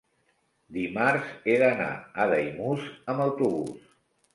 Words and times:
Dimarts 0.77 1.29
he 1.51 1.59
d'anar 1.67 1.93
a 2.25 2.29
Daimús 2.35 2.93
amb 3.15 3.27
autobús. 3.31 3.91